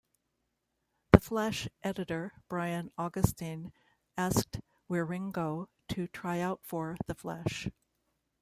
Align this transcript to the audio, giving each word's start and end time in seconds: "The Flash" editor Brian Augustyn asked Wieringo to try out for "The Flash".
"The 1.11 1.19
Flash" 1.19 1.67
editor 1.83 2.33
Brian 2.47 2.91
Augustyn 2.97 3.71
asked 4.17 4.59
Wieringo 4.89 5.67
to 5.89 6.07
try 6.07 6.39
out 6.39 6.59
for 6.63 6.97
"The 7.05 7.13
Flash". 7.13 7.67